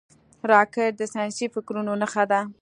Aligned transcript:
راکټ 0.51 0.91
د 0.97 1.01
ساینسي 1.13 1.47
فکرونو 1.53 1.91
نښه 2.01 2.23
ده 2.31 2.41